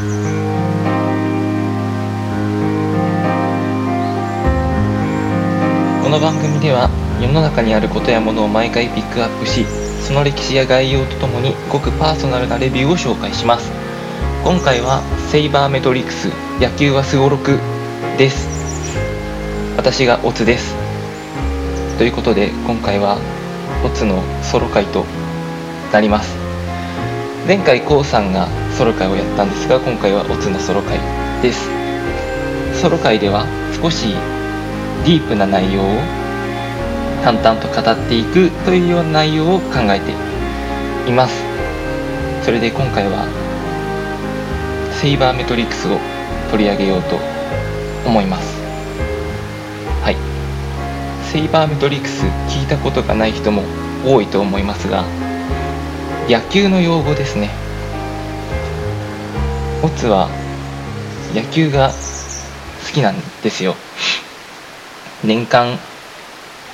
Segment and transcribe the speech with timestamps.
[0.00, 0.04] こ
[6.08, 6.88] の番組では
[7.20, 9.66] 世の中にあることやものを毎回ピックアップし
[10.00, 13.70] その歴史や概要とともにごくパーソナルなレビューを紹介します。
[14.42, 16.28] 今回はセイバーメトリクス
[16.60, 17.58] 野球はすごろく
[18.16, 18.48] です。
[19.76, 20.74] 私がオツです。
[21.98, 23.18] ということで今回は
[23.84, 25.04] オツのソロ会と
[25.92, 26.38] なります。
[27.46, 28.48] 前回 k o さんが
[28.80, 30.98] ソロ会をやったんですが今回はオツのソロ会
[31.42, 31.68] です。
[32.80, 33.44] ソロ会では
[33.76, 34.14] 少し
[35.04, 35.84] ディープな内容を
[37.22, 40.12] 淡々と語っていくというような内容を考えて
[41.06, 41.44] います。
[42.42, 43.28] それで今回は
[44.98, 45.98] セイバーメトリックスを
[46.50, 47.20] 取り上げようと
[48.06, 48.62] 思います。
[50.00, 50.16] はい。
[51.30, 53.62] セイバーメトリックス聞いたことがない人も
[54.06, 55.04] 多いと思いますが
[56.30, 57.69] 野球の用語ですね。
[59.82, 60.28] オツは
[61.34, 61.88] 野球が
[62.86, 63.76] 好きなんですよ。
[65.24, 65.78] 年間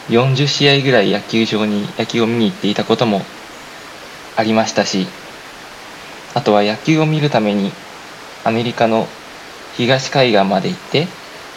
[0.09, 3.23] 40試合ぐらい野球場に野球を見に行っていたことも
[4.37, 5.07] ありましたし
[6.35, 7.73] あとは野球を見るために
[8.45, 9.07] アメリカの
[9.77, 11.07] 東海岸まで行って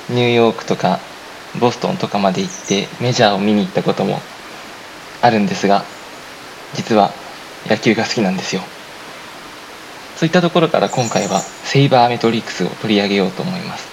[0.10, 1.00] ニューヨークとか
[1.60, 4.20] ボストンとかまで行ってメジャーを見に行ったことも
[5.22, 5.84] あるんですが
[6.74, 7.12] 実は
[7.68, 8.62] 野球が好きなんですよ。
[10.20, 13.88] そういったところから今回はセイバーメトリックスを取り上げようと思います。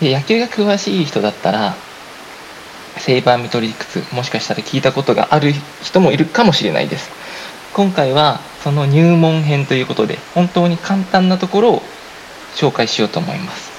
[0.00, 1.76] で野球が詳しい人だったら
[2.96, 7.12] セイバーメトリックスもしかしたら聞いたことがある人もいるかもしれないです。
[7.74, 11.82] 今回はその入門編ということで本当に簡単なところを
[12.56, 13.70] 紹介しようと思います。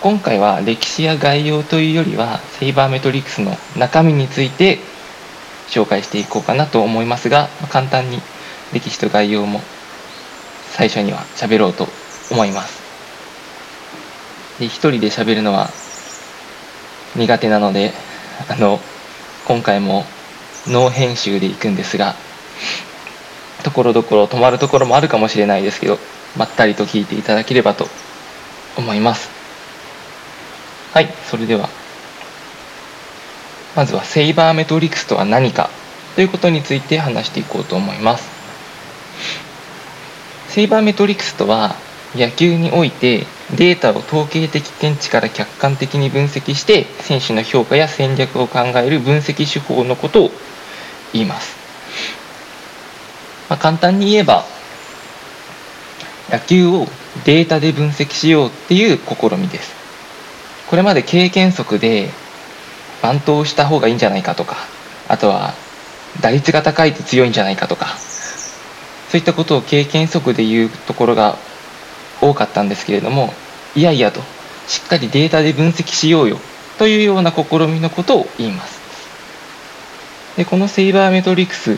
[0.00, 4.80] 今回は歴史や概要というよりはセイバーメトリックスの中身について
[5.68, 8.20] 紹介していこうかなと思いますが簡単に
[8.72, 9.60] 歴史と概要も
[10.72, 11.88] 最初には喋ろうと
[12.30, 12.82] 思います。
[14.58, 15.70] で一人で喋るのは
[17.16, 17.92] 苦手なので
[18.48, 18.80] あの
[19.46, 20.04] 今回も
[20.66, 22.14] ノー編集でいくんですが
[23.62, 25.98] ところどころ止まるところもあるかもしれないですけど
[26.36, 27.86] まったりと聞いていただければと
[28.76, 29.30] 思います。
[30.92, 31.68] はいそれでは
[33.76, 35.70] まずはセイバーメトリクスとは何か
[36.16, 38.37] ということについて話していこうと思います。
[40.48, 41.74] セイバーメトリクスとは
[42.14, 43.26] 野球において
[43.56, 50.30] データを統計的見地から客観的に分析して選手の評価や戦略を考える分析手法のことを
[51.12, 51.56] 言います、
[53.50, 54.44] まあ、簡単に言えば
[56.30, 56.86] 野球を
[57.24, 59.78] データで分析しようっていう試みです。
[60.68, 62.10] これまで経験則で
[63.02, 64.56] バントをした方がいいんじゃないかとか
[65.08, 65.54] あとは
[66.20, 67.96] 打率が高いと強いんじゃないかとか
[69.10, 71.36] そういったことを経験則で言うところが
[72.20, 73.32] 多かったんですけれども
[73.74, 74.20] いやいやと
[74.66, 76.38] しっかりデータで分析しようよ
[76.78, 78.78] というような試みのことを言います。
[80.36, 81.76] でこのセイバーメトリクス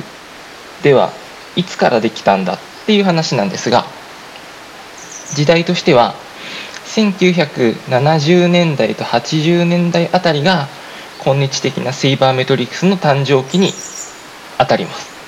[0.83, 1.11] では
[1.57, 3.87] いつからできたんだっていう話なんですが
[5.35, 6.15] 時代としては
[6.87, 10.69] 1970年代と80年代あたりが
[11.25, 13.73] 今日的なセイバーメトリクスの誕生期に
[14.59, 15.20] あたります。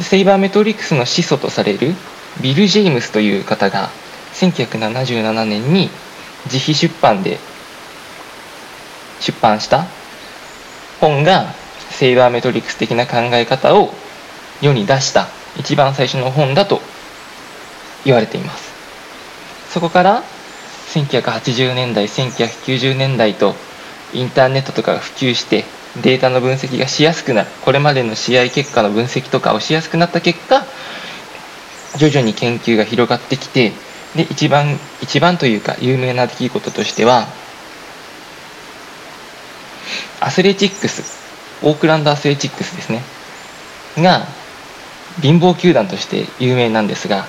[0.00, 1.94] セイバーメトリックスの始祖とされる
[2.42, 3.90] ビル・ジェイムスという方が
[4.34, 5.90] 1977年に
[6.44, 7.38] 自費出版で
[9.20, 9.86] 出版した
[11.00, 11.52] 本が
[11.90, 13.90] セイバーメトリックス的な考え方を
[14.62, 15.28] 世に出した
[15.58, 16.80] 一番最初の本だと
[18.04, 18.70] 言われています。
[19.70, 20.22] そこから
[20.88, 23.54] 1980年代1990年代と
[24.12, 25.64] インターネットとかが普及して
[26.02, 27.48] データの分析がしやすくなる。
[27.64, 30.64] これまでの試合結果の分析とかをしやすくなった結果
[31.96, 33.72] 徐々に研究が広がってきて
[34.14, 37.26] で一番一番というか有名な出来事としては
[40.20, 41.02] アスレチックス
[41.62, 43.02] オークランドアスレチックスですね。
[43.98, 44.26] が
[45.20, 47.26] 貧乏球団として有名なんですが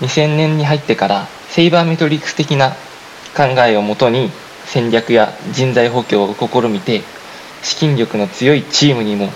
[0.00, 2.70] 2000年に入ってからセイバーメトリックス的な
[3.34, 4.30] 考えをもとに
[4.66, 7.02] 戦略や人材補強を試みて
[7.64, 9.30] 資金力の強いチームにも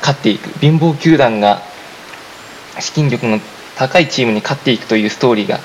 [0.00, 0.48] 勝っていく。
[0.60, 1.60] 貧乏球団が
[2.80, 3.40] 資金力の
[3.76, 5.60] 高いチームに勝っていくというストーリーが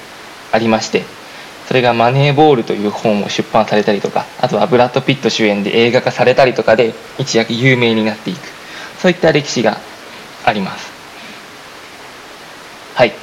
[0.52, 1.04] ありまして
[1.68, 8.40] それが「マネーボール」という本を出版されたりとかあとはブラッド・ピット主演で映画化されたりとかで一躍有名になっていく。
[9.02, 9.80] そういった歴史が
[10.44, 10.92] あります。
[12.96, 13.14] はい。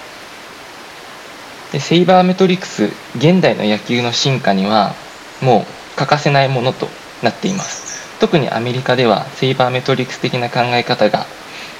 [1.72, 2.84] でセイバーメトリクス
[3.16, 4.94] 現代の野球の進化には
[5.42, 6.88] もう欠かせないものと
[7.22, 7.85] なっています。
[8.20, 11.26] 特にアメリカではセイバーメトリックス的な考え方が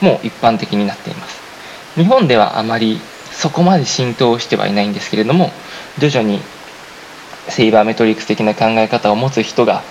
[0.00, 1.40] もう一般的になっています。
[1.94, 3.00] 日本ではあまり
[3.32, 5.50] そこまで浸透してはいないんですけれども
[5.98, 6.40] 徐々に
[7.48, 9.82] セイバーメトリックス的な考え方を持つ人が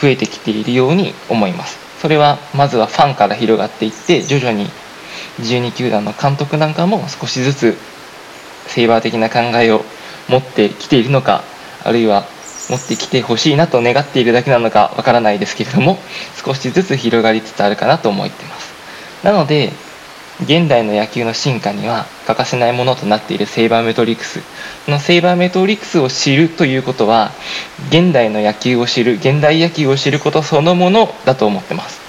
[0.00, 1.78] 増えてきているように思います。
[2.00, 4.68] それはまずはファンから広がっていって徐々に
[5.40, 7.76] 12球団の監督なんかも少しずつ
[8.66, 9.84] セイバー的な考えを
[10.28, 11.42] 持ってきているのか
[11.82, 12.26] あるいは
[12.68, 15.98] 持ってきてほしいなと願っているだけなのかわからないですけれども
[16.44, 18.72] 少しずつ広がりつつあるかなと思っています。
[19.22, 19.72] なので
[20.42, 24.40] 現代の野球の進化には欠かせないものとなっているセイバーメトリクス。
[24.84, 27.30] このセイバーメトリクスを知るということは
[27.88, 32.00] 現代の野球を知る現代野球を知ることそのものだと思ってます。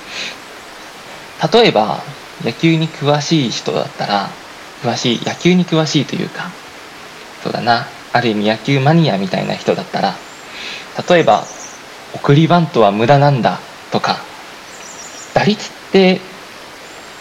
[1.54, 2.02] 例えば
[2.44, 4.30] 野球に詳しい人だったら
[4.82, 6.50] 詳しい野球に詳しいというか
[7.44, 10.16] そうだなある意味野球マニアみたいな人だったら
[11.10, 11.44] 例えば
[12.14, 13.60] 送りバントは無駄なんだ
[13.92, 14.18] とか
[15.34, 16.22] 打率って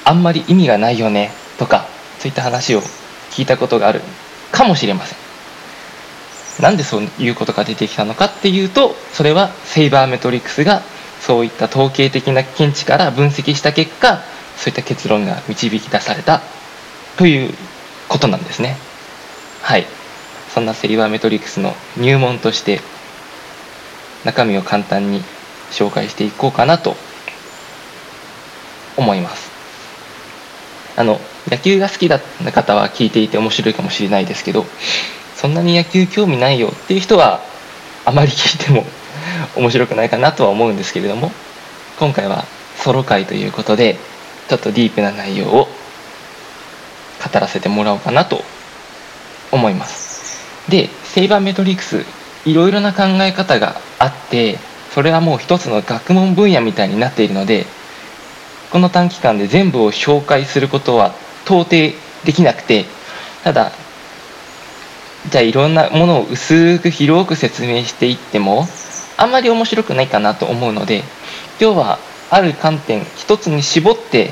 [0.04, 1.86] あんまり意味がないよねとか
[2.18, 2.80] そういった話を
[3.30, 4.00] 聞いたことがある
[4.52, 5.18] かもしれません。
[6.62, 10.82] なんでそういうことが出てきたのかっていうとそれはセイバーメトリックスが
[11.20, 14.20] そういった統計的な見地から分析した結果
[14.56, 16.42] そういった結論が導き出された
[17.16, 17.52] という
[18.08, 18.76] ことなんですね。
[19.62, 19.86] はい。
[20.54, 22.80] そんなセイバーメトリックスの入門として
[24.24, 25.22] 中身を簡単に
[25.70, 26.96] 紹介していこうかなと
[28.96, 29.50] 思います。
[30.96, 34.64] あの野球が好きだった方は聞いていて面白いかもしれないですけど
[35.34, 37.40] そんなに野球興味ないよっていう人は
[38.04, 38.86] あまり聞いても
[39.56, 41.32] 面白くないかなとは思うんですけれども
[41.98, 42.44] 今回は
[42.76, 43.98] ソロ会ということで
[44.48, 45.68] ちょっとディープな内容を
[47.22, 48.44] 語らせてもらおうかなと
[49.50, 50.40] 思います。
[50.68, 52.04] でセイバーメトリックス
[52.44, 54.58] いろいろな考え方があって
[54.92, 57.66] それはもう一つの学問分野みたいになっているので
[58.70, 61.14] この短期間で全部を紹介することは
[61.44, 61.70] 到底
[62.24, 62.84] できなくて
[63.42, 63.72] ただ
[65.30, 68.66] じゃあいろんなものを薄く広く説明していっても
[69.16, 71.02] あんまり面白くないかなと思うので
[71.60, 71.98] 今日は
[72.30, 74.30] ある観点一つに絞って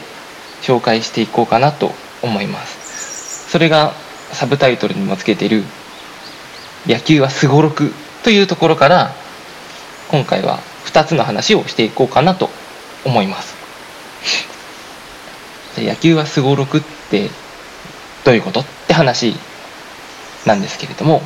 [0.60, 1.92] 紹介していこうかなと
[2.22, 3.50] 思います。
[3.50, 3.92] それが
[4.32, 5.62] サブタイトルにもつけている
[6.86, 7.92] 野球はすごろく
[8.25, 9.14] というところから
[10.12, 12.50] 今回は2つの話をしていこうかなと
[13.06, 13.56] 思います。
[15.79, 16.81] 野球はすごろくっ
[17.11, 17.31] て
[18.23, 19.35] どういうことって話
[20.44, 21.23] なんですけれども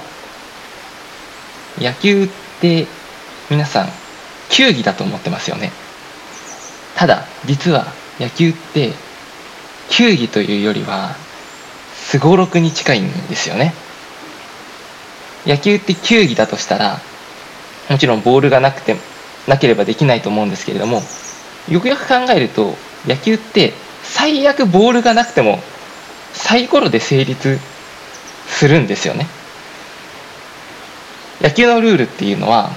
[1.78, 2.28] 野球っ
[2.60, 2.86] て
[3.50, 3.88] 皆さん
[4.50, 5.72] 球技だと思ってますよね。
[6.94, 7.86] ただ実は
[8.20, 8.92] 野球って
[9.90, 11.16] 球技というよりは
[11.92, 13.74] すごろくに近いんですよね。
[15.44, 17.00] 野球って球技だとしたら
[17.88, 18.96] もちろんボールがなくて
[19.46, 21.02] なければできないと思うんですけれども
[21.68, 22.74] よくよく考えると
[23.06, 23.72] 野球って
[24.02, 25.58] 最悪ボールがなくても
[26.32, 27.58] サイコロで成立
[28.46, 29.26] するんですよね。
[31.40, 32.70] 野球のルールっていうのは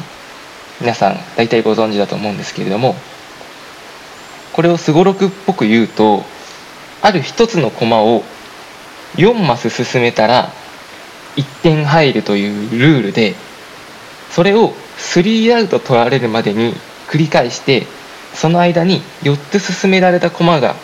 [0.82, 2.96] 皆さん大体ご存知だと思うんですけれども
[4.54, 6.24] これをすごろくっぽく言うと
[7.02, 8.24] ある一つの駒を
[9.16, 10.52] 4マス進めたら
[11.38, 13.36] 1点入るというルールで
[14.32, 16.74] それを3アウト取られるまでに
[17.08, 17.88] 繰り返して
[18.34, 20.76] その間に4つ進められた駒が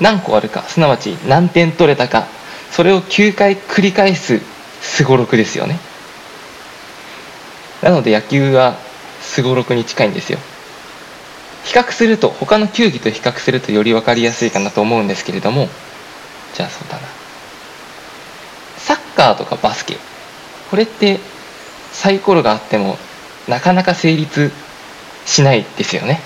[0.00, 2.26] 何個あるかすなわち何点取れたか
[2.70, 4.40] それを9回繰り返す
[4.80, 5.78] すごろくですよね。
[7.82, 8.76] なので野球は
[9.20, 10.38] すごろくに近いんですよ。
[11.64, 15.68] 比較すると他の球技と比較するとより分かりやすいかなと思うんですけれども
[16.54, 17.02] じゃあそうだな。
[18.78, 19.96] サッカーとかバスケ
[20.70, 21.20] これって
[21.92, 22.96] サイコロがあっても
[23.48, 24.52] なかなか成立
[25.26, 26.20] しないですよね。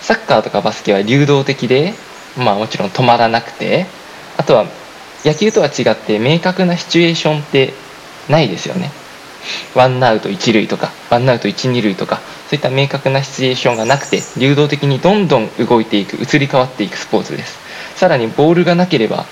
[0.00, 1.94] サッカーとかバスケは流動的で
[2.36, 3.86] まあもちろん止まらなくて
[4.36, 4.66] あとは
[5.24, 7.74] 野球とは違って明確なシチュエーションって
[8.28, 8.90] ないですよね。
[9.74, 17.58] ワンアウト1塁とかワンアウト1、2塁とかそういった明確なシチュエーションがなくて流動的にどんどん動いていく移り変わっていくスポーツです。
[17.96, 19.26] さらにボールがなければ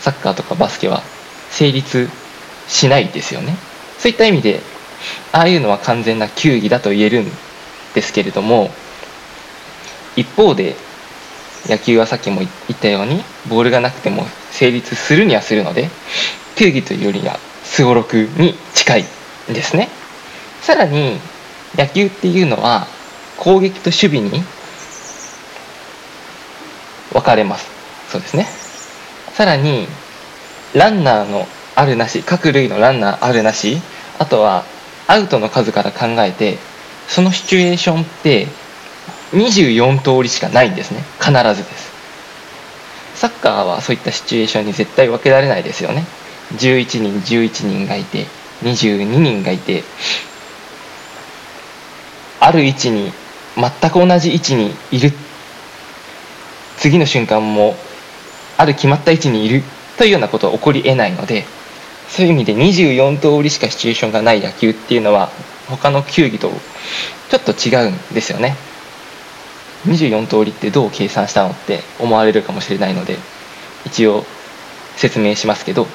[0.00, 1.02] サッカーとかバスケは
[1.50, 2.08] 成立
[2.68, 3.56] しないですよね。
[3.98, 4.60] そういった意味で
[5.32, 7.30] ああいうのは完全な球技だと言えるん
[7.94, 8.70] ですけれども
[10.16, 10.76] 一方で
[11.66, 15.88] 野球はさっきも言ったようにボールがなくても成立するにはするので
[16.56, 19.88] 球技というよりはすごろくに近いんですね。
[20.60, 21.18] さらに
[21.76, 22.86] 野球っていうのは
[23.38, 24.44] 攻撃と守備に
[27.12, 27.68] 分かれます。
[28.10, 28.46] そうですね。
[29.32, 29.88] さらに
[30.74, 33.80] ランナーのあるなし各類のランナーあるなし
[34.18, 34.64] あとは
[35.06, 36.58] アウトの数から考えて
[37.08, 38.46] そのシチュエーションって
[39.32, 41.02] 24通りしかないんですね。
[41.20, 41.92] 必ずです。
[43.14, 46.04] サッカーはそういったシチュエーションに絶対分けられないですよね。
[46.56, 48.26] 11人11人がいて
[48.62, 49.82] 22人がいて
[52.40, 53.12] ある位置に
[53.56, 55.12] 全く同じ位置にいる。
[56.76, 57.76] 次の瞬間も
[58.56, 59.62] ある決まった位置にいる
[59.96, 61.44] というようなことは起こりえないので
[62.08, 65.30] そういう意味で24通りしかシチュエーションがない野球っていうのは
[65.68, 66.50] 他の球技と
[67.30, 68.56] ちょっと違うんですよね。
[69.86, 73.18] 24通りってどう計算したのって思われるかもしれないので
[73.84, 74.24] 一応
[74.96, 75.86] 説明しますけど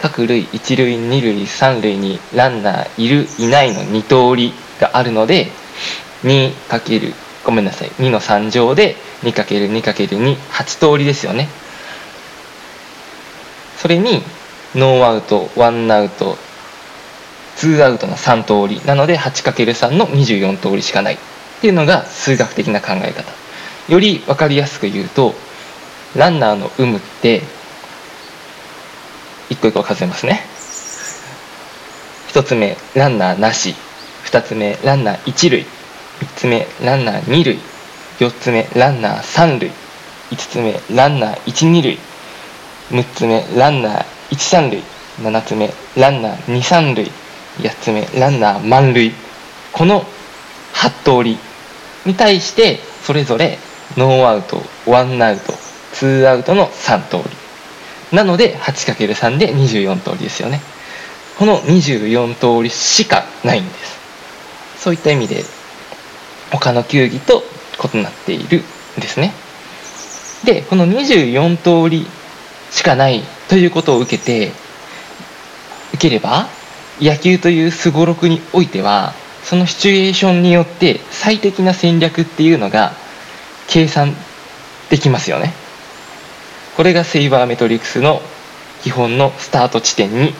[0.00, 5.50] 各塁1塁2塁3塁にランナーいるいないの2通りがあるので
[6.22, 11.48] 2× ごめんなさい2の3乗で 2×2×2 8通りですよね。
[13.76, 14.22] それに
[14.76, 16.36] ノーアウトワンアウト
[17.56, 21.14] ツーアウトの3通りなので 8×3 の24通りしかない。
[21.14, 21.18] っ
[21.62, 23.32] ていうのが数学的な考え方。
[23.88, 25.34] より分かりやすく言うと
[26.14, 27.40] ランナーの有無って
[29.48, 30.42] 一個一個数えますね。
[32.28, 33.74] 1つ目ランナーなし。
[34.26, 35.60] 2つ目ランナー1塁。
[36.20, 37.58] 3つ目ランナー2塁。
[38.18, 39.70] 4つ目ランナー3塁。
[40.32, 41.98] 5つ目ランナー12塁。
[42.90, 44.82] 6つ目ランナー13塁
[45.20, 47.10] 7つ目ランナー23塁
[47.58, 49.12] 8つ目ランナー満塁
[49.72, 50.04] この
[50.74, 51.38] 8通り
[52.04, 53.58] に対してそれぞれ
[53.96, 55.52] ノーアウトワンアウト
[55.92, 58.16] ツーアウトの3通り。
[58.16, 60.60] なので 8×3 で24通りですよね。
[61.38, 63.98] この24通りしかないんです。
[64.78, 65.42] そういった意味で
[66.50, 67.42] 他の球技と
[67.94, 68.62] 異なっている
[68.98, 69.32] んですね。
[70.44, 72.06] でこの24通り
[72.70, 74.52] しかないということを受けて
[75.94, 76.48] 受ければ
[77.00, 79.12] 野球というすごろくにおいては
[79.44, 82.92] そのシチュエーションによって最適な戦略っていうのが
[83.68, 84.14] 計算
[84.90, 85.52] できますよね。
[86.76, 88.20] これがセイバーメトリクスの
[88.82, 90.34] 基本のスタート地点に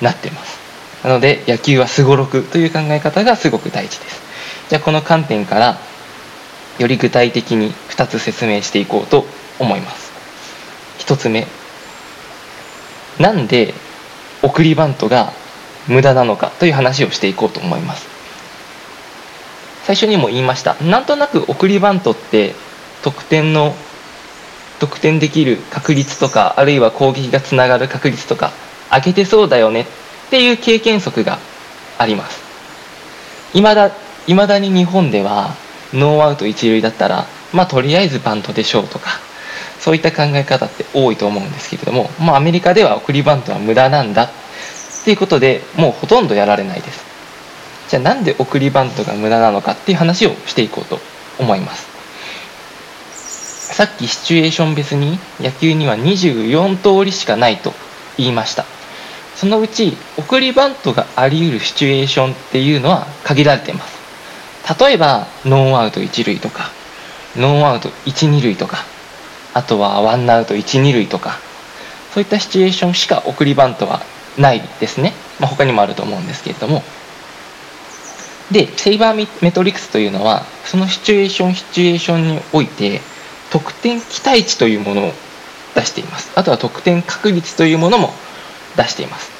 [0.00, 0.58] なってます。
[1.04, 4.22] なので野球はすごろくという考え方がすごく大事です。
[4.68, 5.78] じゃあこの観点から
[6.78, 9.26] より具体的に2つ説明していこうと
[9.58, 10.12] 思います。
[10.98, 11.46] 1つ目
[13.18, 13.74] なんで
[14.42, 15.32] 送りバントが
[15.88, 18.06] 無駄なのかという話をしていこうと思います。
[19.84, 20.74] 最初にも言いました。
[20.74, 22.54] なんとなく送りバントって
[23.02, 23.74] 得点の
[24.78, 28.52] 得点できる確率とかあるいは攻撃がつながる確率とか
[28.90, 29.86] 上げてそうだよねっ
[30.30, 31.38] ていう経験則が
[31.98, 32.42] あります。
[33.54, 33.90] いまだ
[34.26, 35.54] 未だに日本では
[35.92, 39.10] ノーアウト一塁だったらまあとりあえずバントでしょうとか
[39.82, 44.30] そういった考え方って多いと思うんですけれども、まあ、アメリカでは送りバントは無駄なんだっ
[45.04, 47.04] ていうことでもうほとんどやられないです。
[47.88, 51.00] じゃあなんで送りバントが無駄なのかっていう話をしていこうと
[51.40, 51.90] 思います。
[53.74, 57.72] さっきシチュエーション別に野球には24通りしかないと
[58.16, 58.64] 言いました。
[59.34, 63.98] そのうち送りバントがあり得るシチュエーションっていうのは限られています。
[64.80, 66.70] 例えばノーアウト1塁とか
[67.34, 68.91] ノーアウト12塁とか
[69.54, 71.38] あとはワンアウト12塁とか
[72.12, 74.02] そういったシチュエーションしか送りバントは
[74.38, 76.82] ないですね、まあ、他にもあると思うんですけれども。
[78.50, 83.00] でセイバーメトリクスというのはそのシチュエーションシチュエーションにおいて
[83.50, 85.12] 得点期待値というものを
[85.74, 86.32] 出しています。
[86.34, 88.10] あとは得点確率というものも
[88.76, 89.30] 出しています。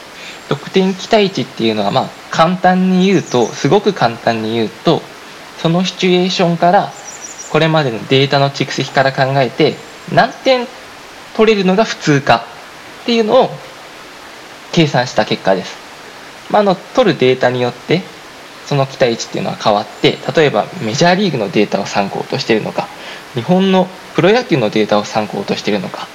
[0.49, 5.03] 得点期待値っていうのはまあ簡単に言うとすごく簡単に言うと
[5.59, 6.91] そのシチュエーションから
[7.51, 9.77] これまでのデータの蓄積から考えて
[10.13, 10.67] 何点
[11.37, 12.45] 取れるのが普通か
[13.03, 13.51] っていうのを
[14.73, 15.77] 計算した結果です、
[16.51, 18.03] まあ、の取るデータによって
[18.67, 22.89] その期待値っていうのは変わって例えばメジャーリーグのデータを参考としてるのか
[23.35, 26.07] 日本のプロ野球のデータを参考としてるのか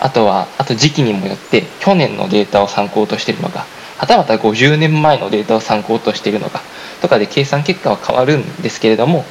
[0.00, 3.66] あとはあと時期にもよって去年のデータを参考としてるのか
[3.98, 6.62] はたまた50年前のデータを参考としてるのか
[7.02, 9.24] とかで計算結果は変わるんですけれども、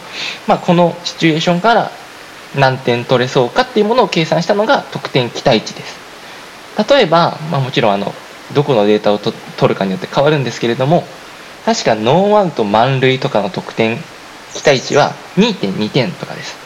[0.47, 1.91] まあ、このシチュエーションから
[2.55, 5.99] 何点取れそうかっていうものを計算したのが得点期待値です。
[6.89, 8.13] 例えば、まあ、もちろんあの
[8.53, 9.33] どこのデータを取
[9.67, 11.03] るかによって変わるんですけれども
[11.65, 13.97] 確かノーアウト満塁とかの得点
[14.53, 16.57] 期待値は2.2点とかです。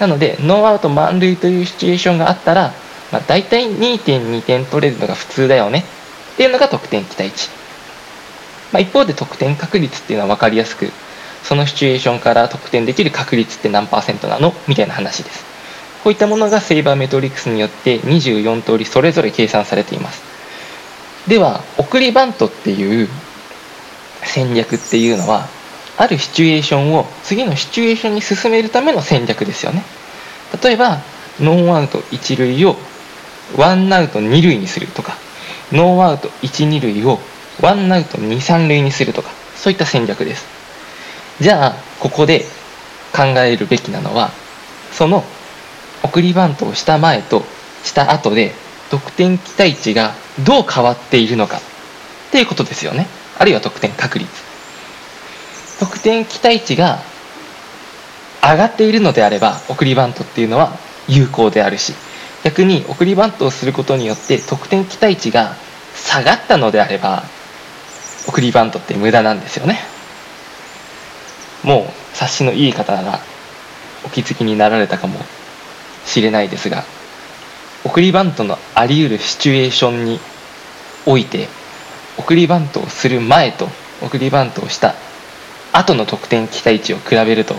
[0.00, 2.72] なのでノーアウト満塁というシチュエーションがあったら、
[3.12, 5.84] まあ、大体2.2点取れるのが普通だよね。
[6.34, 7.48] っていうのが得点期待値、
[8.72, 10.90] まあ、一方で得点確率っていうのは分かりやすく
[11.42, 14.52] そのシチュエーションから得点できる確率って何パーセントなの？
[14.66, 15.44] みたいな話です。
[16.04, 20.22] こういったものがセイバーメトリックスによって24通りそれぞれ計算されています。
[21.28, 23.08] では送りバントっていう
[24.22, 25.46] 戦略っていうのは
[25.96, 29.82] あるシチュエーションを次のシチュエーションに進めるための戦略ですよね。
[30.62, 30.98] 例えば
[31.40, 32.76] ノーアウト1塁を
[33.56, 35.14] ワンアウト2塁にするとか
[35.72, 37.18] ノーアウト1、2塁を
[37.60, 40.57] ワンアウト2、3塁にするとかそういった戦略です。
[41.40, 42.44] じゃあここで
[43.14, 44.30] 考えるべきなのは
[44.92, 45.24] その
[46.02, 47.42] 送りバントをした前と
[47.84, 48.52] した後で
[48.90, 50.14] 得点期待値が
[50.44, 51.60] どう変わっているのかっ
[52.30, 53.06] ていうことですよね。
[53.38, 54.30] あるいは得点確率。
[55.78, 56.98] 得点期待値が
[58.42, 60.72] 上がっているのであれば送りバントっていうのは
[61.06, 61.94] 有効であるし
[62.44, 65.54] 逆に送りバントをすることによって得点期待値が
[65.94, 67.24] 下がったのであれば
[68.26, 69.97] 送りバントって無駄なんですよね。
[71.62, 73.20] もう察しのいい方なら
[74.04, 75.18] お気づきになられたかも
[76.04, 76.84] しれないですが
[77.84, 80.20] 送りバントのあり得るシチュエーションに
[81.06, 81.48] おいて
[82.16, 83.68] 送りバントをする前と
[84.02, 84.94] 送りバントをした
[85.72, 87.54] 後の得点期待値を比べると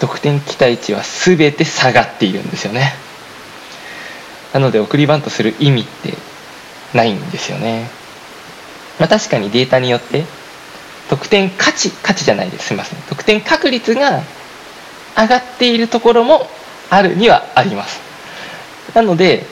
[0.00, 2.92] 得点期待値は全て下がっているんですよね。
[4.52, 6.14] なので送りバントする意味って
[6.94, 7.88] ないんですよね。
[9.00, 10.24] まあ確かにデータによって
[11.12, 12.68] 得点価値価値じゃないです。
[12.68, 13.02] すみません。
[13.02, 14.22] 得点確率が
[15.14, 16.46] 上がっているところも
[16.88, 18.00] あるにはあります。
[18.94, 19.44] なので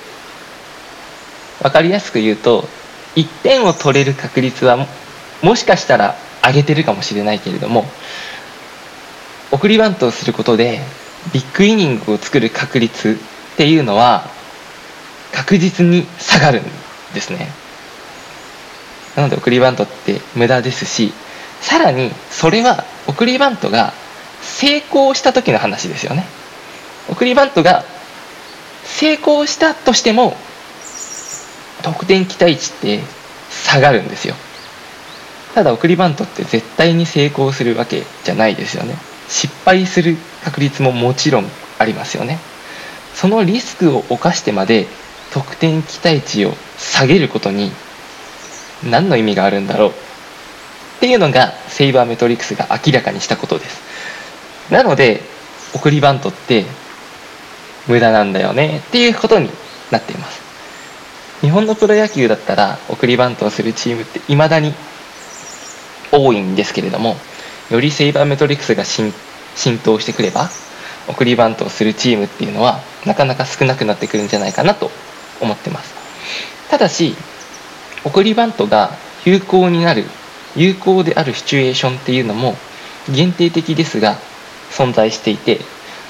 [1.62, 2.64] 分かりやすく言うと
[3.14, 4.86] 1点を取れる確率は
[5.42, 7.84] もしかしたら上げてるかもしれないけれども
[9.52, 10.80] 送りバントをすることで
[11.34, 13.18] ビッグイニングを作る確率
[13.52, 14.24] っていうのは
[15.34, 16.64] 確実に下がるん
[17.12, 17.52] ですね。
[19.14, 21.12] なので送りバントって無駄ですし
[21.60, 23.92] さらにそれは送りバントが
[24.40, 26.26] 成功した時の話ですよね。
[27.08, 27.84] 送りバントが
[28.84, 30.36] 成功したとしても
[31.82, 33.00] 得点期待値って
[33.50, 34.34] 下がるんですよ。
[35.54, 38.96] ただ送りバントって絶対に成功するわけじゃないですよね。
[39.28, 41.46] 失敗する確率ももちろん
[41.78, 42.38] ありますよね。
[43.14, 44.86] そのリスクを冒してまで
[45.32, 47.72] 得点期待値を下げることに
[48.84, 49.92] 何の意味があるんだろう。
[51.00, 53.80] っていうのがセイバーメトリックスが明らかにしたことです。
[54.70, 55.22] なので
[55.74, 56.66] 送りバントって
[57.88, 59.48] 無駄なんだよねっていうことに
[59.90, 60.42] なっています。
[61.40, 64.74] 日本のプロ野球だったら送りバントをするチームっていまだに
[66.12, 67.16] 多いんですけれども
[67.70, 69.10] よりセイバーメトリックスが浸
[69.78, 70.50] 透してくれば
[71.08, 74.90] 送りバントをするチームっていうのはなかなか少なくなってくるんじゃないかなと
[75.40, 75.94] 思ってます。
[76.68, 77.14] ただし
[78.04, 78.90] 送りバントが
[79.24, 80.04] 有効になる
[80.56, 82.54] 有効であるシチュエーションっていうのも
[83.08, 84.16] 限定的ですが
[84.70, 85.60] 存在していて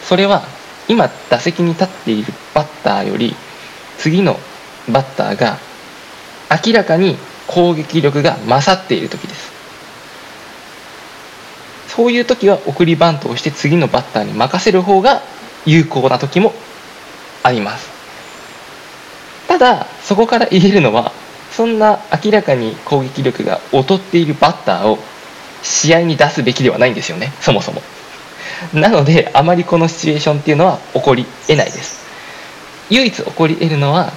[0.02, 0.42] それは
[0.88, 3.34] 今打席に立っているバッターより
[3.98, 4.36] 次の
[4.90, 5.58] バッターが
[6.64, 9.50] 明らかに攻撃力が勝っている時です。
[11.88, 15.22] そういう時は送りバントをして次のバッターに任せる方が
[15.66, 16.54] 有効な時も
[17.42, 17.90] あります。
[19.48, 21.12] ただそこから言えるのは
[21.52, 24.98] そんな明らかに攻撃力が劣っているバッターを
[25.62, 27.32] 試合に出すべきではないんですよね。
[27.40, 27.82] そもそも。
[28.72, 32.00] なのであまりこのシチュエーションっていうのは起こり得ないです。
[32.90, 34.12] 唯一起こり得るのは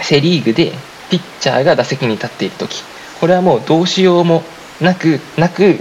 [0.00, 0.72] セ・リーグで
[1.10, 2.82] ピッチャーが打席に立っている時。
[3.20, 4.42] これはもうどうしようも
[4.80, 5.78] なくなく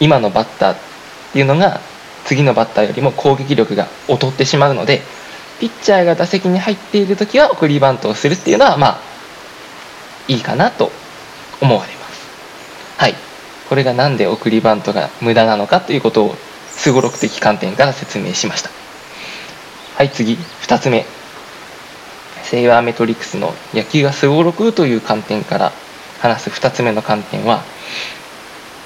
[0.00, 0.76] 今のバッターっ
[1.32, 1.80] ていうのが
[2.26, 5.00] 次のバッターよりも攻撃力が劣ってしまうので
[5.60, 9.15] ピッチャーが打席に入っている時は送りバントをするっていうのはまあ
[10.28, 10.90] いいかなと
[11.60, 12.26] 思われます。
[12.98, 13.14] はい。
[13.68, 16.34] これが何で送りバントが無駄なのかということを
[16.68, 18.70] すごろく的観点から説明しました。
[19.96, 20.34] はい次。
[20.34, 21.04] 2つ目。
[22.42, 25.72] セイワーメトリクスの野球がすごろくという観点から
[26.20, 27.62] 話す2つ目の観点は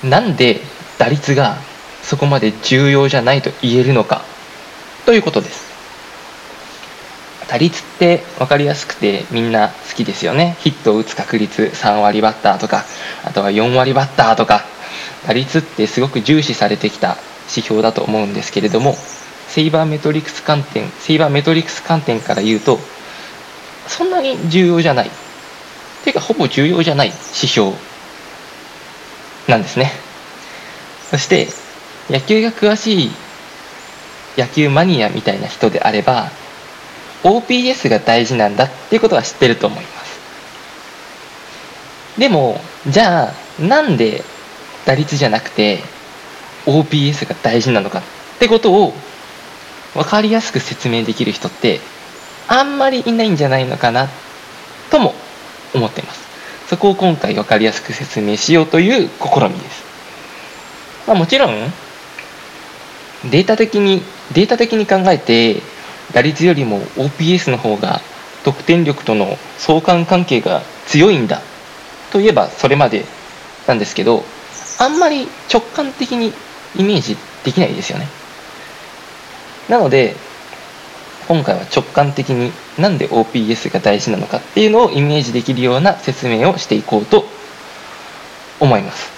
[0.03, 0.61] なんで
[0.99, 1.59] 打率が
[2.03, 4.23] そこまで重要じゃないと言えるのか
[5.05, 5.70] ということです。
[7.51, 10.57] 打率って分かりやすくてみんな好きですよね。
[10.61, 12.85] ヒットを打つ確率3割バッターとか
[13.25, 14.63] あとは4割バッターとか
[15.27, 17.17] 打率ってすごく重視されてきた
[17.49, 18.95] 指標だと思うんですけれども
[19.49, 22.79] セイバーメトリクス観点セイバーメトリクス観点から言うと
[23.89, 25.11] そんなに重要じゃない。
[26.05, 27.73] ていうかほぼ重要じゃない指標
[29.49, 29.91] なんですね。
[31.11, 31.49] そして
[32.09, 33.11] 野球が詳しい
[34.39, 36.31] 野球マニアみたいな人であれば
[37.23, 40.21] OPS が大事なんだっていうことは知ってると思います。
[42.19, 44.23] でもじゃあなんで
[44.87, 45.81] 打率じゃなくて
[46.67, 48.03] OPS が大事なのかっ
[48.39, 48.93] てことを
[49.95, 51.81] 分かりやすく説明できる人って
[52.49, 54.09] あんまりいないんじゃないのかな
[54.91, 55.15] とも
[55.75, 56.31] 思っています。
[56.71, 59.85] そこを今回分かりやすく説明しようという試みです、
[61.09, 61.53] まあ、もちろん
[63.29, 64.03] データ的に
[64.33, 65.61] データ的に考えて
[66.13, 68.01] 打率よりも OPS の方が
[68.45, 71.41] 得点力との相関関係が強いんだ
[72.13, 73.05] といえばそれまで
[73.67, 74.25] なんですけど
[74.79, 76.33] あんまり直感的に
[76.77, 78.07] イメージできないですよね。
[79.69, 80.17] なので
[81.29, 87.25] 今回は直感的になんで OPS が大事なのかっていうのをイメージできるような説明をしていこうと
[88.59, 89.11] 思います。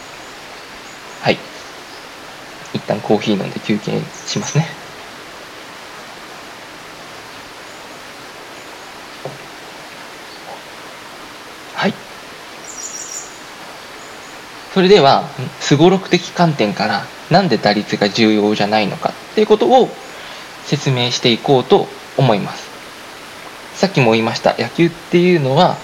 [1.22, 1.52] はい。
[2.74, 4.66] 一旦コーヒー飲んで休憩しますね
[11.74, 11.94] はい
[14.74, 15.24] それでは
[15.60, 19.88] すごろく的観点からなんで打率が重要じゃないのかっていうことを
[20.64, 22.72] 説明していこうと思います。
[23.74, 25.76] さっきも言いました野球っていうのは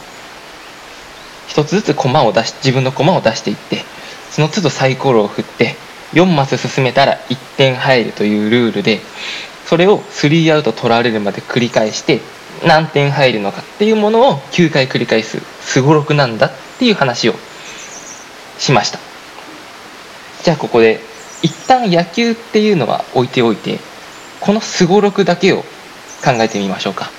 [1.49, 3.83] 一つずつ駒を出し自分の駒を出していって
[4.31, 5.75] その都度サイコロを振って
[6.13, 9.01] 4マス進めたら1点入るというルールで
[9.67, 12.21] それを3アウト取られるまで繰り返して
[12.67, 17.35] 何点入るのかっていうものを9回繰り返すすごろくなんだっていう話を
[18.59, 18.99] しました。
[20.43, 21.01] じゃあここで
[21.43, 23.79] 一旦野球っていうのは置いておいて
[24.41, 25.63] このすごろくだけを
[26.25, 27.11] 考えてみましょうか。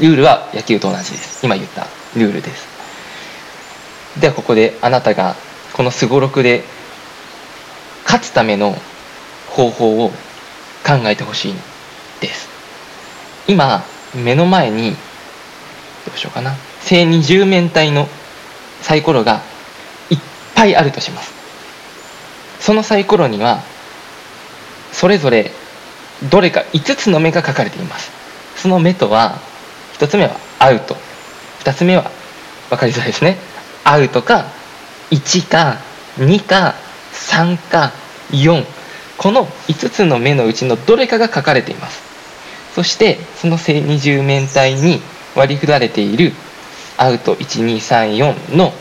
[0.00, 1.44] ルールは野球と同じです。
[1.44, 2.66] 今言ったルールです。
[4.20, 5.36] ではここであなたが
[5.72, 6.64] このすごろくで
[8.04, 8.76] 勝つための
[9.48, 10.10] 方法を
[10.84, 11.54] 考えてほしい
[12.20, 12.48] です。
[13.48, 13.82] 今
[14.14, 14.96] 目の前にど
[16.14, 16.54] うしようかな。
[16.82, 18.08] 正二十面体の
[18.82, 19.40] サイコロが
[20.10, 20.18] いっ
[20.54, 21.32] ぱいあるとします。
[22.60, 23.62] そのサイコロには
[24.92, 25.50] それぞれ
[26.30, 28.10] どれか5つの目が書かれています。
[28.56, 29.38] その目とは
[29.98, 30.96] 1つ目はアウト。
[31.64, 32.10] 2つ目は
[32.70, 33.38] 分かりづらいですね。
[33.84, 34.46] アウトか
[35.10, 35.78] 1か
[36.18, 36.74] 2か
[37.12, 37.92] 3か
[38.30, 38.64] 4
[39.18, 42.02] この5つの目のうちのどれかが書かれています。
[42.74, 45.00] そしてその正二十面体に
[45.34, 46.32] 割り振られている
[47.02, 48.72] アウト1234の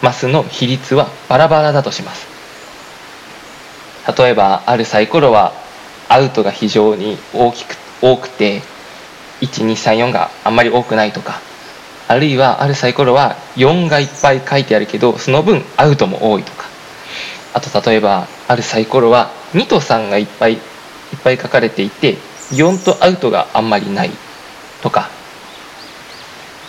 [0.00, 2.28] マスの比率はバラバラだとします。
[4.16, 5.52] 例えばあるサイコロは
[6.08, 8.62] アウトが非常に大きく多くて
[9.40, 11.40] 1234があんまり多くないとか
[12.06, 16.66] あるいはあるサイコロは4がいっぱい書いてあるけどその分アウトも多いとか。
[17.54, 20.60] あと例えばあるサイコロは2と3がいっぱいいっ
[21.24, 22.18] ぱい書かれていて
[22.50, 24.10] 4とアウトがあんまりない
[24.80, 25.13] とか。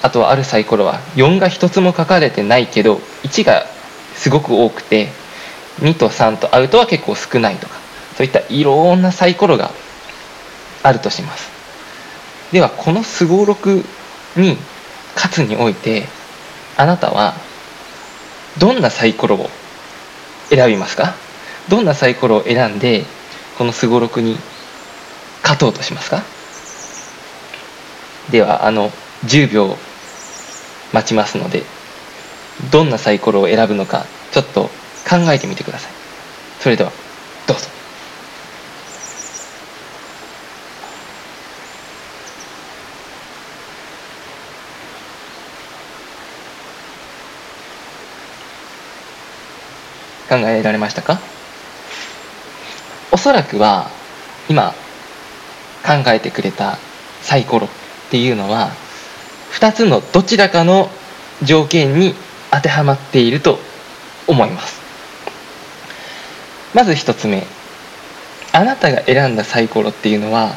[0.05, 3.65] あとはあるサイコロは4が1つも書かれてないけど1が
[4.13, 5.09] すごく多くて
[5.79, 7.73] 2と3とアウトは結構少ないとか
[8.15, 9.71] そういったいろんなサイコロが
[10.83, 11.49] あるとします。
[12.51, 13.83] ではこのすごろく
[14.37, 14.57] に
[15.15, 16.05] 勝つにおいて
[16.77, 17.33] あなたは
[18.59, 19.49] どんなサイコロを
[20.49, 21.15] 選びますか？
[21.67, 23.05] どんなサイコロを選んで
[23.57, 24.37] このすごろくに
[25.41, 26.21] 勝とうとしますか？
[28.29, 28.91] ではあの
[29.25, 29.75] 10秒
[30.95, 31.63] 待ちますので
[32.71, 34.69] どんなサイコロを選ぶのかちょっと
[35.07, 35.91] 考えてみてください。
[36.61, 36.91] それでは
[37.45, 37.67] どうぞ。
[50.27, 51.19] 考えられましたか？
[53.11, 53.89] おそらくは
[54.49, 54.73] 今
[55.85, 56.77] 考えてくれた
[57.21, 57.69] サイコロっ
[58.09, 58.71] ていうのは
[59.55, 60.89] 2つのどちらかの
[61.41, 62.13] 条件に
[62.51, 63.57] 当てはまっていると
[64.27, 64.81] 思います。
[66.73, 67.47] まず1つ目。
[68.51, 70.53] あなたが選んだサイコロっていうのは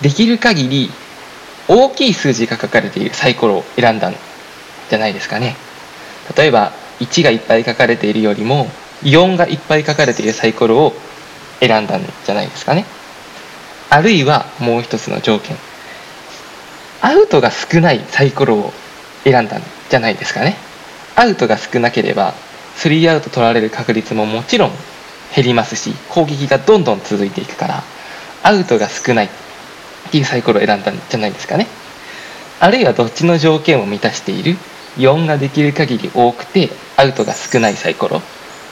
[0.00, 0.90] できる限り
[1.68, 4.14] 大きい数字が書かれているサイコロを選んだん
[4.88, 5.56] じゃないですかね。
[6.36, 8.68] 例えば1がいっぱい書かれているよりも
[9.02, 10.94] 4がいっぱい書かれているサイコロを
[11.58, 12.84] 選んだんじゃないですかね。
[13.90, 15.56] あるいはもう一つの条件。
[17.02, 18.72] アウトが少ないサイコロを
[19.24, 20.56] 選んだんじゃないですかね。
[21.16, 22.32] アウトが少なければ
[22.76, 24.70] 3アウト取られる確率ももちろん
[25.34, 27.82] 減りますし攻撃がどんどん続いていくから
[28.42, 29.30] アウトが少ないっ
[30.10, 31.66] ていうサイコロを選んだんじゃないですかね。
[32.60, 34.56] あるいはどっちの条件を満たしている
[34.96, 38.22] 4ができる限り多くてアウトが少ないサイコロ。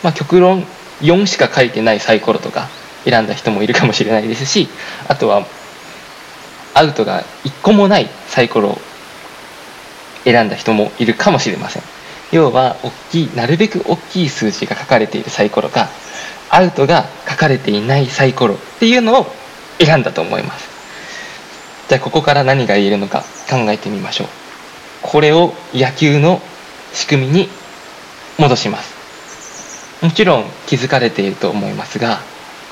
[0.04, 0.64] まあ極論
[1.00, 2.68] 4しか書いてないサイコロとか
[3.04, 4.68] 選んだ人もいるかもしれないですし
[5.08, 5.46] あとは
[6.74, 8.78] アウトが1個もないサイコロを
[10.24, 11.82] 選んだ人もいるかもしれません。
[12.32, 15.88] 要は大きいなるべく大きい数字が書かれているサイコロか
[16.48, 19.26] アウトが書かれていないサイコロっていうのを
[19.78, 20.68] 選んだと思います。
[21.88, 24.28] じゃあここから何が言えるのか考えてみましょう。
[25.02, 26.40] これを野球の
[26.92, 27.48] 仕組みに
[28.38, 29.00] 戻します。
[30.04, 32.20] もちろん気づかれていると思いますが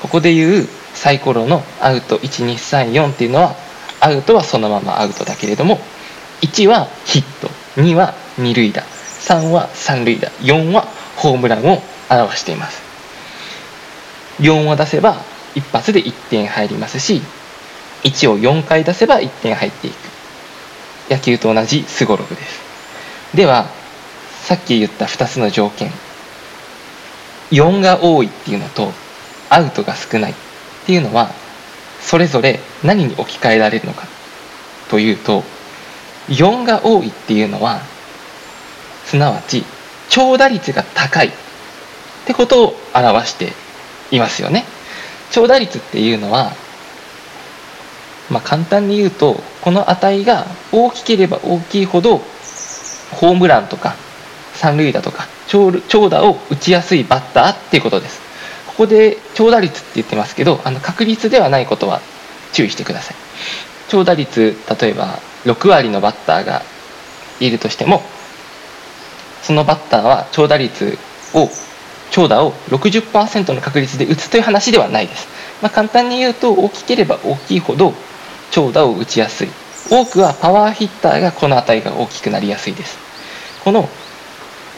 [0.01, 3.55] ここでいうサイコロのアウト1234っていうのは
[3.99, 5.79] アウトはそのままアウトだけれども
[6.41, 7.49] 1はヒット
[7.81, 12.81] 2は二塁打3は三塁打4はホームランを表しています。
[14.39, 15.17] 4を出せば
[15.53, 17.21] 一発で1点入りますし
[18.03, 19.95] 1を4回出せば1点入っていく。
[21.09, 22.61] 野球と同じすごろくです。
[23.35, 23.67] では
[24.43, 25.91] さっき言った2つの条件
[27.51, 28.91] 4が多いっていうのと
[29.49, 30.35] アウトが少ないっ
[30.85, 31.31] ていうのは
[32.01, 34.07] それぞれ何に置き換えられるのか
[34.89, 35.43] というと
[36.29, 37.81] 4が多いっていうのは
[39.05, 39.63] すなわち
[40.09, 41.31] 長打率が高いっ
[42.25, 43.53] てことを表して
[44.11, 44.65] いますよね。
[45.31, 46.51] 長打率っていうのは
[48.29, 52.17] まあ簡単に言うとこの値が大きければ大きいほど
[53.11, 53.95] ホームランとか
[54.53, 58.28] 三塁打とか長打を打ちやすいバッターっていうことです。
[58.79, 61.99] ここで長打率って言ってますけどあの確率ではないことは
[62.53, 63.17] 注意してください。
[63.89, 66.61] 長打率例えば6割のバッターが
[67.41, 68.01] いるとしても
[69.41, 70.97] そのバッターは長打率
[71.33, 71.49] を
[72.11, 75.27] 長打を60%の確率で打つという話ではないです、
[75.61, 77.93] まあ、簡単に言うと大きければ大きいほど
[78.51, 79.49] 長打を打ちやすい。
[79.91, 82.97] 多くはパワーヒッターがこの値が大きくなりやすいです。
[83.65, 83.89] この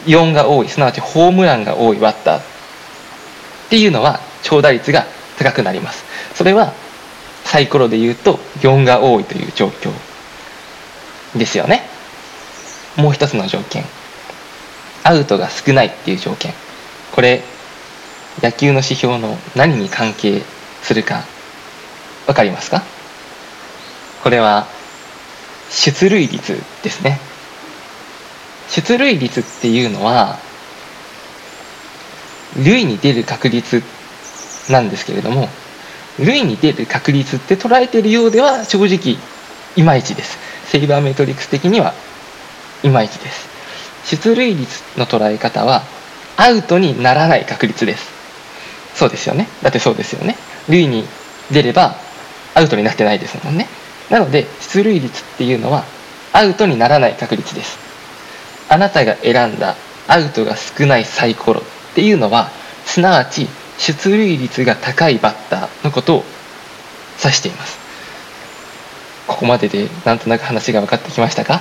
[0.06, 2.51] 4が多いすなわちホームランが多いバッター。
[3.72, 5.06] っていうのは長打率が
[5.38, 6.04] 高くなります。
[6.34, 6.74] それは
[7.42, 9.90] サイコロで言うと4が多いという状況
[11.38, 11.80] ですよね。
[12.98, 13.82] もう一つの条件。
[15.04, 16.52] アウトが少ないっていう条件。
[17.12, 17.42] これ
[18.42, 20.42] 野球の指標の何に関係
[20.82, 21.24] するか
[22.26, 22.82] 分かりますか？
[24.22, 24.66] これは
[25.70, 27.18] 出塁率ですね。
[28.68, 30.36] 出塁率っていうのは
[32.56, 33.82] 塁に出る確率
[34.70, 35.48] なんですけれども
[36.18, 39.16] 塁に出る確率って捉えてるようでは正直
[39.76, 40.38] いまいちです。
[40.66, 41.94] セイバーメトリクス的には
[42.82, 43.48] いまいちです。
[44.04, 45.82] 出塁率の捉え方は
[46.36, 48.10] アウトにならない確率です。
[48.94, 49.48] そうですよね。
[49.62, 50.36] だってそうですよね。
[50.68, 51.06] 塁に
[51.50, 51.96] 出れば
[52.54, 53.66] アウトになってないですもんね。
[54.10, 55.84] なので出塁率っていうのは
[56.34, 57.78] アウトにならない確率です。
[58.68, 59.76] あなたが選んだ
[60.08, 62.50] アウトが少ないサイコロっていうのは
[62.84, 66.24] すなわち出塁率が高いバッターのことを
[67.22, 67.78] 指しています。
[69.26, 71.60] ここまででなんとなく話が分かってきましたか？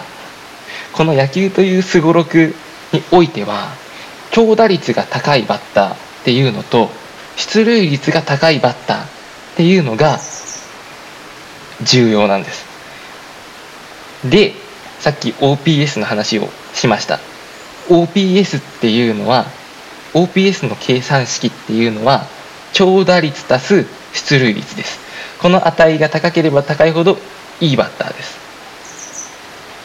[0.93, 2.53] この野球というすごろく
[2.91, 3.69] においては
[4.31, 6.89] 長打率が高いバッターっていうのと
[7.37, 9.07] 出塁率が高いバッターっ
[9.55, 10.19] ていうのが
[11.83, 12.65] 重要なんです。
[14.29, 14.53] で
[14.99, 17.19] さっき OPS の話をしました。
[17.89, 19.45] OPS っていうのは
[20.13, 22.25] OPS の計算式っていうのは
[22.73, 24.99] 長打率足す出塁率です。
[25.39, 27.17] この値が高ければ高いほど
[27.59, 28.39] いいバッターです。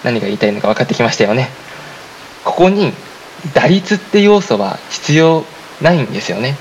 [0.05, 1.49] 何が言いたいのか分かってきましたよね。
[2.45, 2.93] ここに
[3.55, 5.45] 打率って要素は必要
[5.81, 6.57] ないんですよね。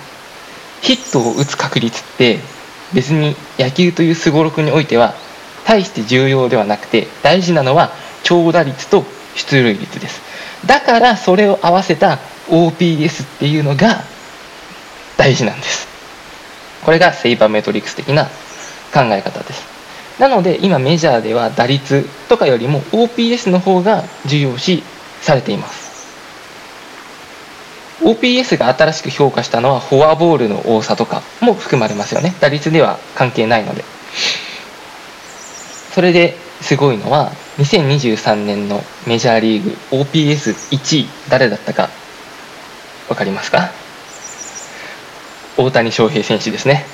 [0.82, 2.39] ヒットを打つ確率って
[2.93, 5.13] 別に野球というすごろくにおいては
[5.65, 7.91] 大して重要ではなくて大事なのは
[8.23, 9.04] 長打率と
[9.36, 10.21] 出塁率です。
[10.65, 12.19] だからそれを合わせた
[12.50, 14.04] OPS っていうのが
[15.18, 15.88] 大事なんです。
[16.84, 18.26] これがセイバーメトリックス的な
[18.94, 19.66] 考え方です。
[20.20, 24.84] なので今メジャーでは打率とかよりも OPS の方が重要視
[25.22, 25.86] されています。
[28.02, 32.34] OPS が新しく評価したのはフォアボールの多さとかも含まれますよね。
[32.40, 33.84] 打率では関係ないので。
[35.94, 41.90] それですごいのは2023年のメジャーリーグ OPS1 位誰だったか
[43.08, 43.72] 分かりますか？
[45.58, 46.86] 大谷翔平選手ですね。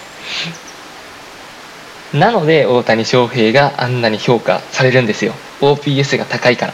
[2.14, 5.34] なので大谷翔平があんなに評価されるんですよ。
[5.62, 6.74] OPS が高いから。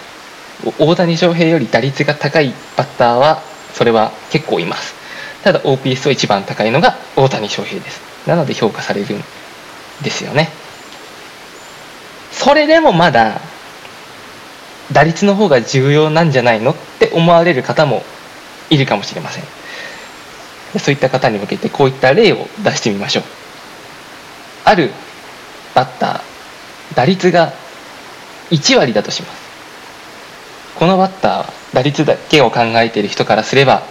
[0.79, 3.41] 大谷翔平より打率が高いバッターは
[3.73, 4.95] それは結構います。
[5.43, 8.01] ただ OPS は一番高いのが大谷翔平です。
[8.27, 9.23] なので評価されるん
[10.03, 10.49] ですよね。
[12.31, 13.39] それでもまだ
[14.91, 16.71] 打率の方が重要なんじゃないの？
[16.71, 18.03] って思われる方も
[18.69, 19.43] いるかもしれません。
[20.79, 23.23] そういった方に向けてこういった例を出してみましょう。
[24.65, 24.91] ある
[25.73, 27.53] バッター打率が
[28.51, 29.47] 1割だとします。
[30.75, 33.83] このバッターは打率だけを考えている人からすれば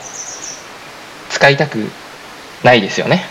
[1.30, 1.90] 使いたく
[2.62, 3.24] ないですよね。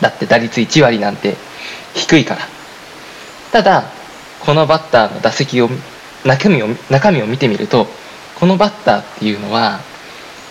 [0.00, 1.36] だって打率1割なんて
[1.94, 2.40] 低いから。
[3.52, 3.84] ただ
[4.40, 5.68] このバッターの打席を
[6.24, 7.86] 中身を中身を見てみると
[8.38, 9.80] このバッターっていうのは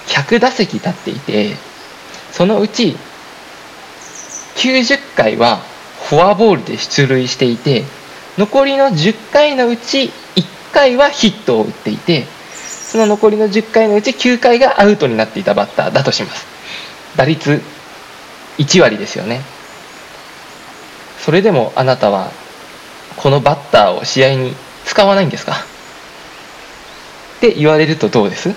[0.07, 1.55] 100打席立っていて
[2.31, 2.97] そのうち
[4.55, 5.57] 90回は
[6.09, 7.83] フォアボールで出塁していて
[8.37, 12.25] 残りの10回のうち1回はヒットを打っていて
[12.59, 16.47] その残りの10回のうち9回がアウトになっていたバッターだとします。
[17.17, 17.61] 打率
[18.57, 19.41] 1割ですよね。
[21.19, 22.31] それでもあなたは
[23.17, 24.53] このバッターを試合に
[24.85, 25.53] 使わないんですか？
[25.53, 28.55] って言われるとどうです？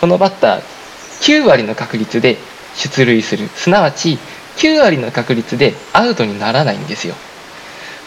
[0.00, 0.75] このバッター
[1.20, 2.36] 9割の確率で
[2.76, 3.48] 出塁する。
[3.48, 4.18] すなわち
[4.56, 7.14] 9割の確率でアウトにならないんですよ。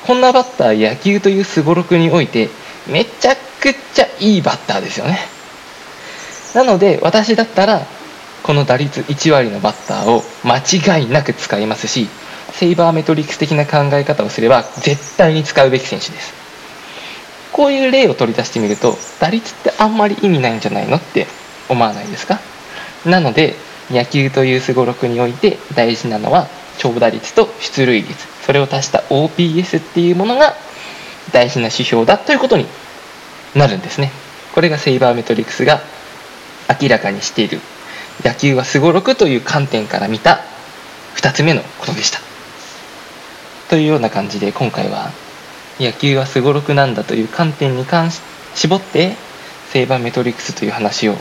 [0.06, 2.50] こんなバッター野球というすごろくにおいて
[2.88, 5.20] めちゃくちゃいいバッターですよね。
[6.56, 7.86] なので私だったら
[8.42, 12.08] この打率1割のバッターを間違いなく使いますし
[12.54, 16.34] セイバーメトリックス的な考え方をすれば絶対に使うべき選手です。
[17.52, 21.28] こういう例を取り出してみると打率ってあんまり意味ないんじゃないのって
[21.68, 22.40] 思わないですか？
[23.06, 23.56] なので
[23.90, 28.28] 野球というすごろくにおいて大事なのは長打率と出塁率。
[28.46, 30.56] それを足した OPS っていうものが
[31.32, 32.66] 大事な指標だということに
[33.56, 34.12] なるんですね。
[34.54, 35.82] これがセイバーメトリックスが
[36.82, 37.60] 明らかにしている。
[38.24, 40.42] 野球はすごろくという観点から見た
[41.16, 42.20] 2つ目のことでした。
[43.70, 45.12] というような感じで今回は
[45.80, 48.20] 野球はすごろくなんだという観点に関し
[48.56, 49.16] 絞って
[49.72, 51.16] セイバーメトリックスという話を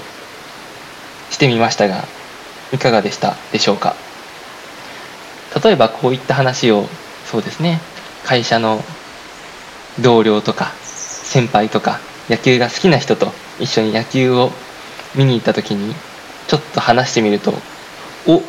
[1.31, 2.05] してみましたが
[2.73, 3.37] いかがでした？
[3.53, 3.95] でしょうか？
[5.65, 6.85] 例えばこういった話を
[7.27, 7.81] そうですね
[8.25, 8.83] 会社の
[10.01, 14.51] 同僚とか先輩とか野球が好きな人と一緒に野球を
[15.15, 15.95] 見に行った時に
[16.47, 17.53] ちょっと話してみると
[18.27, 18.43] お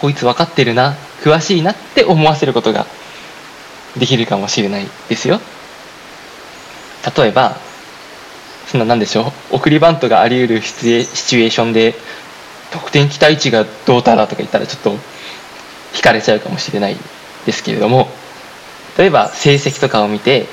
[0.00, 2.86] こいつ分かってるな詳しいなって思わせることが
[3.98, 5.40] できるかもしれないですよ。
[7.16, 7.56] 例えば
[8.66, 11.94] そんな何でしょう送りバントがあり得るシチュエーションで
[12.72, 14.96] 得点期待値がどうたらとか言ったらちょっと
[15.94, 16.96] 惹かれちゃうかもしれない
[17.46, 18.08] ですけれども
[18.98, 20.46] 例えば成績とかを見て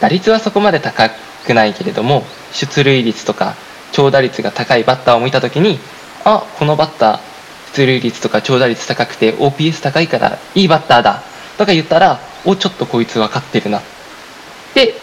[0.00, 1.10] 打率はそこまで高
[1.46, 3.54] くないけれども出塁率とか
[3.92, 5.78] 長打率が高いバッターを見た時に
[6.24, 11.22] あこのバッター出塁率とか長打率高くて OPS 高いからいいバッターだ
[11.58, 13.78] とか言ったらおちょっとこいつ分かってるな。
[13.78, 13.82] っ
[14.74, 14.94] て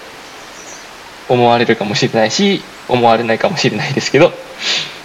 [1.31, 4.31] 思われるかもしれないし思われないかもしれないですけど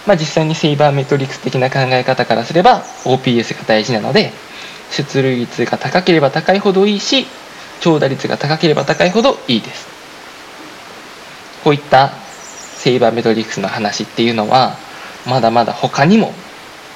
[0.07, 4.31] まあ、実際にセイバーメトリックス的な考え方からすれば OPS が大事なので
[4.89, 7.27] 出塁率が高ければ高いほどいいし
[7.81, 9.85] 長打率が高ければ高いほどいいです。
[11.63, 14.77] こういったセイバーメトリックスの話っていうのは
[15.27, 16.31] まだまだ他にも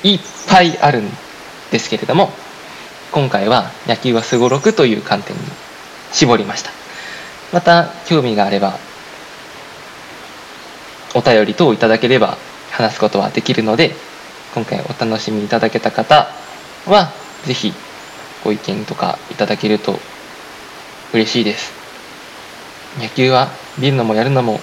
[0.03, 1.09] いっぱいあるん
[1.71, 2.29] ですけれども
[3.11, 5.41] 今回は野球はすごろくという観点に
[6.13, 6.71] 絞りました。
[7.51, 8.79] また興味があれば
[11.13, 12.37] お便り等いただければ
[12.71, 13.93] 話すことはできるので
[14.53, 16.27] 今回お楽しみいただけた方
[16.85, 17.11] は
[17.45, 17.73] 是非
[18.43, 19.99] ご意見とかいただけると
[21.13, 21.73] 嬉しいです。
[22.99, 24.59] 野球は見るのもやるのも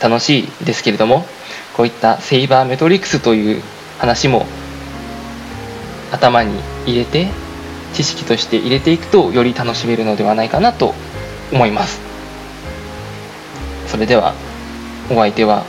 [0.00, 1.24] 楽しいですけれども
[1.76, 3.62] こういったセイバーメトリクスという
[3.98, 4.46] 話も
[6.10, 7.28] 頭に入れて
[7.94, 10.94] 知識として入れていくとより楽しめるのではないかなと
[11.52, 12.00] 思います。
[13.86, 14.34] それでは
[15.12, 15.66] お相手は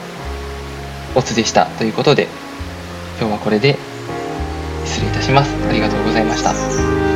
[1.16, 2.30] オツでしたということで
[3.20, 3.78] 今日はこれで
[4.86, 5.54] 失礼いたします。
[5.68, 7.13] ありがとうございました。